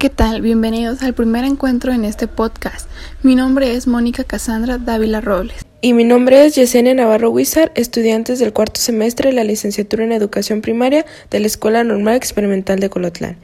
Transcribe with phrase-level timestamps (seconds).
[0.00, 0.40] ¿qué tal?
[0.40, 2.88] Bienvenidos al primer encuentro en este podcast.
[3.22, 5.66] Mi nombre es Mónica Casandra Dávila Robles.
[5.82, 10.12] Y mi nombre es Yesenia Navarro Huizar, estudiantes del cuarto semestre de la licenciatura en
[10.12, 13.36] Educación Primaria de la Escuela Normal Experimental de Colotlán.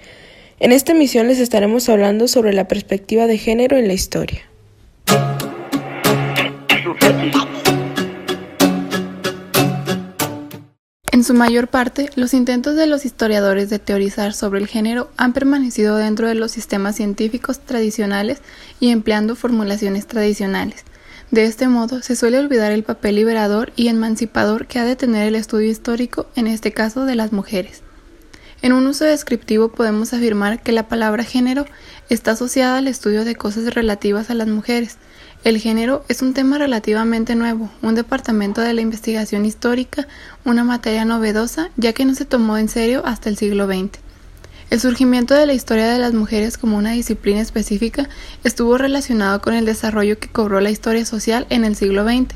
[0.58, 4.40] En esta emisión les estaremos hablando sobre la perspectiva de género en la historia.
[11.16, 15.32] En su mayor parte, los intentos de los historiadores de teorizar sobre el género han
[15.32, 18.42] permanecido dentro de los sistemas científicos tradicionales
[18.80, 20.84] y empleando formulaciones tradicionales.
[21.30, 25.26] De este modo, se suele olvidar el papel liberador y emancipador que ha de tener
[25.26, 27.80] el estudio histórico, en este caso de las mujeres.
[28.60, 31.64] En un uso descriptivo podemos afirmar que la palabra género
[32.10, 34.98] está asociada al estudio de cosas relativas a las mujeres,
[35.46, 40.08] el género es un tema relativamente nuevo, un departamento de la investigación histórica,
[40.44, 44.00] una materia novedosa, ya que no se tomó en serio hasta el siglo XX.
[44.70, 48.08] El surgimiento de la historia de las mujeres como una disciplina específica
[48.42, 52.34] estuvo relacionado con el desarrollo que cobró la historia social en el siglo XX.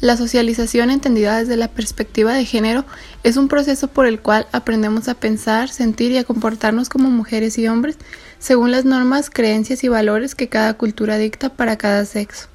[0.00, 2.84] La socialización entendida desde la perspectiva de género
[3.22, 7.58] es un proceso por el cual aprendemos a pensar, sentir y a comportarnos como mujeres
[7.58, 7.96] y hombres
[8.40, 12.48] según las normas, creencias y valores que cada cultura dicta para cada sexo.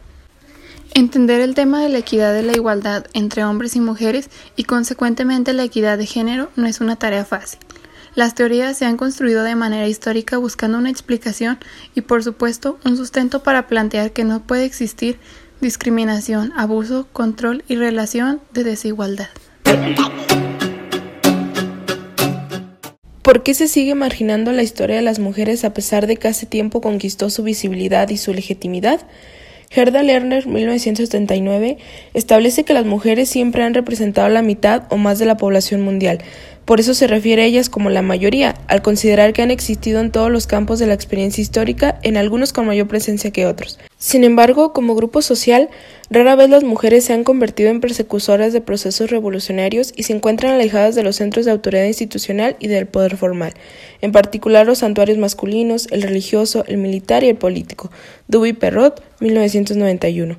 [0.94, 5.54] Entender el tema de la equidad de la igualdad entre hombres y mujeres y consecuentemente
[5.54, 7.60] la equidad de género no es una tarea fácil.
[8.16, 11.60] Las teorías se han construido de manera histórica buscando una explicación
[11.96, 15.20] y por supuesto un sustento para plantear que no puede existir
[15.62, 19.30] discriminación, abuso, control y relación de desigualdad.
[23.26, 26.46] ¿Por qué se sigue marginando la historia de las mujeres a pesar de que hace
[26.46, 29.00] tiempo conquistó su visibilidad y su legitimidad?
[29.72, 31.80] Gerda Lerner, 1979,
[32.14, 36.20] establece que las mujeres siempre han representado la mitad o más de la población mundial,
[36.66, 40.12] por eso se refiere a ellas como la mayoría, al considerar que han existido en
[40.12, 43.80] todos los campos de la experiencia histórica, en algunos con mayor presencia que otros.
[44.00, 45.70] Sin embargo, como grupo social,
[46.10, 50.54] rara vez las mujeres se han convertido en persecusoras de procesos revolucionarios y se encuentran
[50.54, 53.54] alejadas de los centros de autoridad institucional y del poder formal,
[54.02, 57.92] en particular los santuarios masculinos, el religioso, el militar y el político.
[58.28, 60.38] Duby Perrot, 1991.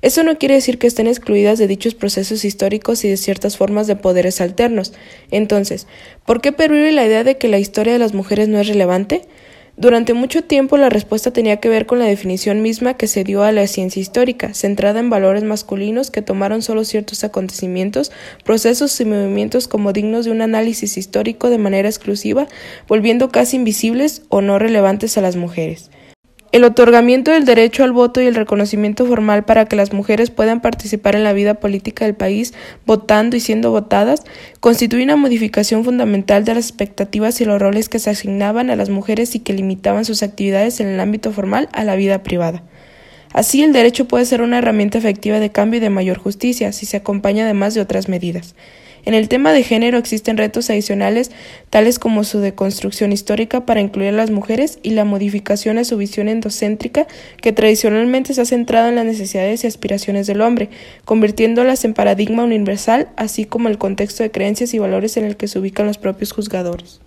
[0.00, 3.86] Eso no quiere decir que estén excluidas de dichos procesos históricos y de ciertas formas
[3.88, 4.92] de poderes alternos.
[5.32, 5.88] Entonces,
[6.24, 9.22] ¿por qué pervive la idea de que la historia de las mujeres no es relevante?
[9.76, 13.44] Durante mucho tiempo la respuesta tenía que ver con la definición misma que se dio
[13.44, 18.10] a la ciencia histórica, centrada en valores masculinos que tomaron solo ciertos acontecimientos,
[18.44, 22.48] procesos y movimientos como dignos de un análisis histórico de manera exclusiva,
[22.88, 25.90] volviendo casi invisibles o no relevantes a las mujeres.
[26.50, 30.62] El otorgamiento del derecho al voto y el reconocimiento formal para que las mujeres puedan
[30.62, 32.54] participar en la vida política del país,
[32.86, 34.22] votando y siendo votadas,
[34.60, 38.88] constituye una modificación fundamental de las expectativas y los roles que se asignaban a las
[38.88, 42.62] mujeres y que limitaban sus actividades en el ámbito formal a la vida privada.
[43.34, 46.86] Así, el derecho puede ser una herramienta efectiva de cambio y de mayor justicia, si
[46.86, 48.54] se acompaña además de otras medidas.
[49.08, 51.30] En el tema de género existen retos adicionales,
[51.70, 55.96] tales como su deconstrucción histórica para incluir a las mujeres y la modificación a su
[55.96, 57.06] visión endocéntrica
[57.40, 60.68] que tradicionalmente se ha centrado en las necesidades y aspiraciones del hombre,
[61.06, 65.48] convirtiéndolas en paradigma universal, así como el contexto de creencias y valores en el que
[65.48, 67.00] se ubican los propios juzgadores.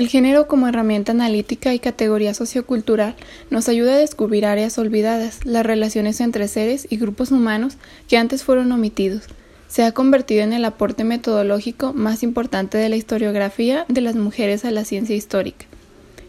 [0.00, 3.16] El género como herramienta analítica y categoría sociocultural
[3.50, 7.74] nos ayuda a descubrir áreas olvidadas, las relaciones entre seres y grupos humanos
[8.08, 9.24] que antes fueron omitidos.
[9.68, 14.64] Se ha convertido en el aporte metodológico más importante de la historiografía de las mujeres
[14.64, 15.66] a la ciencia histórica.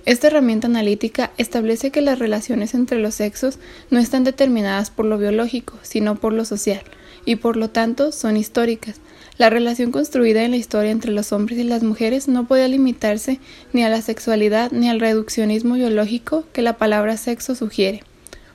[0.03, 3.57] Esta herramienta analítica establece que las relaciones entre los sexos
[3.89, 6.81] no están determinadas por lo biológico, sino por lo social,
[7.25, 8.99] y por lo tanto son históricas,
[9.37, 13.39] la relación construida en la historia entre los hombres y las mujeres no puede limitarse
[13.73, 18.03] ni a la sexualidad ni al reduccionismo biológico que la palabra sexo sugiere,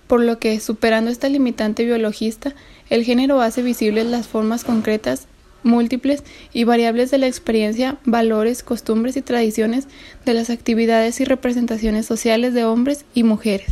[0.06, 2.54] por lo que, superando esta limitante biologista,
[2.88, 5.26] el género hace visibles las formas concretas,
[5.64, 6.22] múltiples
[6.52, 9.88] y variables de la experiencia, valores, costumbres y tradiciones
[10.24, 13.66] de las actividades y representaciones sociales de hombres y mujeres.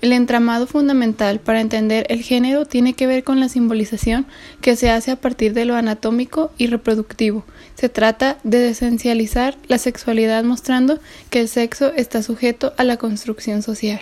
[0.00, 4.26] El entramado fundamental para entender el género tiene que ver con la simbolización
[4.60, 7.44] que se hace a partir de lo anatómico y reproductivo.
[7.74, 10.98] Se trata de desencializar la sexualidad mostrando
[11.30, 14.00] que el sexo está sujeto a la construcción social.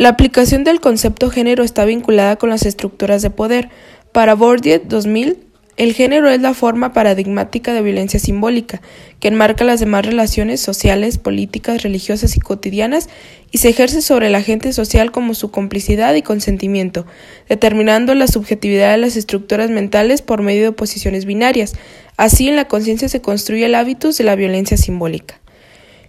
[0.00, 3.68] La aplicación del concepto género está vinculada con las estructuras de poder.
[4.12, 8.82] Para Bourdieu 2000, El género es la forma paradigmática de violencia simbólica,
[9.18, 13.08] que enmarca las demás relaciones sociales, políticas, religiosas y cotidianas
[13.50, 17.06] y se ejerce sobre el agente social como su complicidad y consentimiento,
[17.48, 21.74] determinando la subjetividad de las estructuras mentales por medio de posiciones binarias.
[22.16, 25.40] Así en la conciencia se construye el hábitus de la violencia simbólica.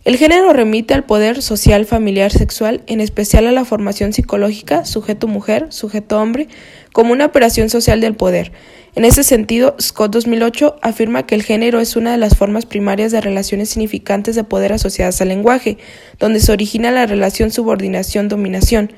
[0.04, 5.28] El género remite al poder social, familiar, sexual, en especial a la formación psicológica, sujeto
[5.28, 6.48] mujer, sujeto hombre,
[6.92, 8.52] como una operación social del poder.
[8.96, 13.12] En ese sentido, Scott 2008 afirma que el género es una de las formas primarias
[13.12, 15.78] de relaciones significantes de poder asociadas al lenguaje,
[16.18, 18.94] donde se origina la relación subordinación-dominación.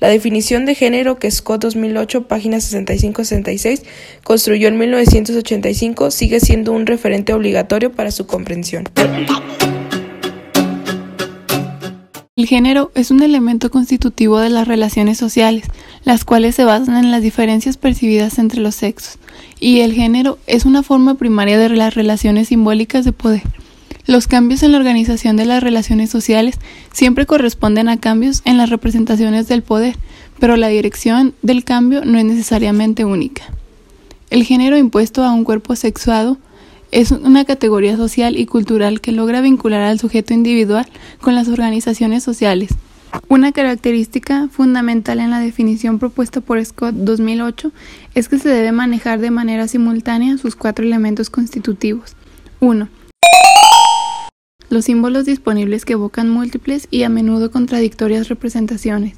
[0.00, 3.82] La definición de género que Scott 2008, página 65-66,
[4.24, 8.88] construyó en 1985 sigue siendo un referente obligatorio para su comprensión.
[12.38, 15.64] El género es un elemento constitutivo de las relaciones sociales,
[16.04, 19.18] las cuales se basan en las diferencias percibidas entre los sexos,
[19.58, 23.42] y el género es una forma primaria de las relaciones simbólicas de poder.
[24.06, 26.60] Los cambios en la organización de las relaciones sociales
[26.92, 29.96] siempre corresponden a cambios en las representaciones del poder,
[30.38, 33.42] pero la dirección del cambio no es necesariamente única.
[34.30, 36.38] El género impuesto a un cuerpo sexuado
[36.90, 40.86] es una categoría social y cultural que logra vincular al sujeto individual
[41.20, 42.70] con las organizaciones sociales.
[43.28, 47.72] Una característica fundamental en la definición propuesta por Scott 2008
[48.14, 52.16] es que se debe manejar de manera simultánea sus cuatro elementos constitutivos.
[52.60, 52.88] 1.
[54.70, 59.16] Los símbolos disponibles que evocan múltiples y a menudo contradictorias representaciones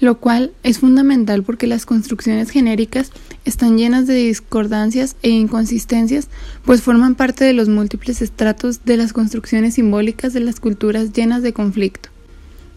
[0.00, 3.12] lo cual es fundamental porque las construcciones genéricas
[3.44, 6.28] están llenas de discordancias e inconsistencias,
[6.64, 11.42] pues forman parte de los múltiples estratos de las construcciones simbólicas de las culturas llenas
[11.42, 12.08] de conflicto.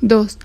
[0.01, 0.37] 2.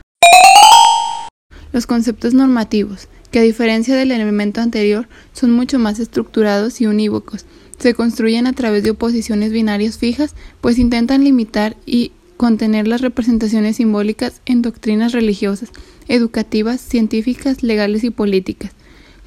[1.72, 7.46] Los conceptos normativos, que a diferencia del elemento anterior, son mucho más estructurados y unívocos.
[7.78, 13.76] Se construyen a través de oposiciones binarias fijas, pues intentan limitar y contener las representaciones
[13.76, 15.68] simbólicas en doctrinas religiosas,
[16.08, 18.72] educativas, científicas, legales y políticas.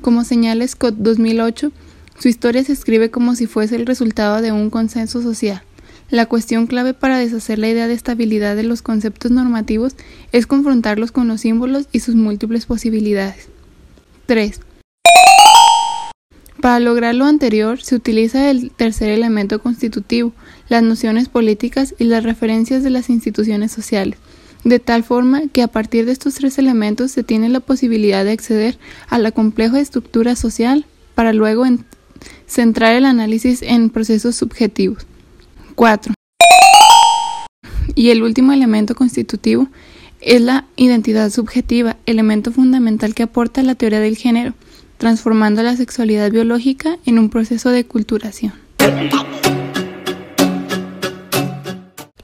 [0.02, 1.72] Como señala Scott 2008,
[2.20, 5.62] su historia se escribe como si fuese el resultado de un consenso social.
[6.10, 9.96] La cuestión clave para deshacer la idea de estabilidad de los conceptos normativos
[10.34, 13.48] es confrontarlos con los símbolos y sus múltiples posibilidades.
[14.26, 14.60] 3.
[16.66, 20.34] Para lograr lo anterior, se utiliza el tercer elemento constitutivo,
[20.68, 24.18] las nociones políticas y las referencias de las instituciones sociales,
[24.64, 28.32] de tal forma que a partir de estos tres elementos se tiene la posibilidad de
[28.32, 28.80] acceder
[29.10, 31.66] a la compleja estructura social para luego
[32.48, 35.06] centrar el análisis en procesos subjetivos.
[35.76, 36.16] 4.
[37.94, 39.68] Y el último elemento constitutivo
[40.20, 44.56] es la identidad subjetiva, elemento fundamental que aporta la teoría del género
[44.98, 48.54] transformando la sexualidad biológica en un proceso de culturación.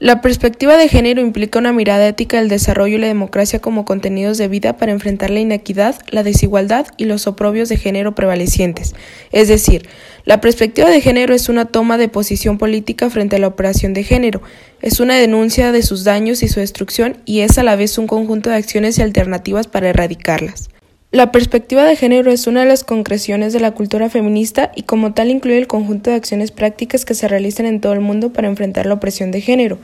[0.02, 4.36] La perspectiva de género implica una mirada ética del desarrollo y la democracia como contenidos
[4.36, 8.96] de vida para enfrentar la inequidad, la desigualdad y los oprobios de género prevalecientes.
[9.30, 9.88] Es decir,
[10.24, 14.02] la perspectiva de género es una toma de posición política frente a la operación de
[14.02, 14.42] género,
[14.80, 18.08] es una denuncia de sus daños y su destrucción y es a la vez un
[18.08, 20.71] conjunto de acciones y alternativas para erradicarlas.
[21.12, 25.12] La perspectiva de género es una de las concreciones de la cultura feminista y como
[25.12, 28.48] tal incluye el conjunto de acciones prácticas que se realizan en todo el mundo para
[28.48, 29.76] enfrentar la opresión de género.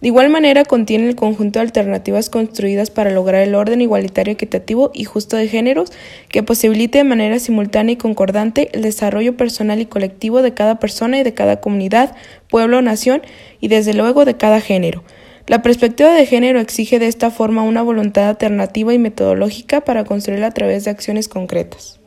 [0.00, 4.90] De igual manera contiene el conjunto de alternativas construidas para lograr el orden igualitario, equitativo
[4.94, 5.92] y justo de géneros
[6.30, 11.18] que posibilite de manera simultánea y concordante el desarrollo personal y colectivo de cada persona
[11.18, 12.16] y de cada comunidad,
[12.48, 13.20] pueblo nación
[13.60, 15.04] y desde luego de cada género.
[15.50, 20.46] La perspectiva de género exige de esta forma una voluntad alternativa y metodológica para construirla
[20.46, 21.98] a través de acciones concretas.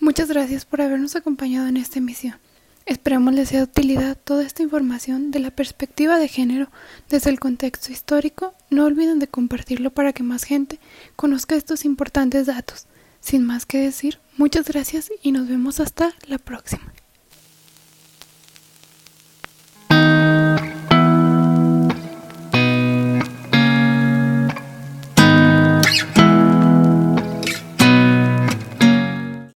[0.00, 2.36] Muchas gracias por habernos acompañado en esta emisión.
[2.86, 6.70] Esperamos les sea de utilidad toda esta información de la perspectiva de género
[7.10, 8.54] desde el contexto histórico.
[8.70, 10.80] No olviden de compartirlo para que más gente
[11.14, 12.86] conozca estos importantes datos.
[13.20, 16.94] Sin más que decir, muchas gracias y nos vemos hasta la próxima.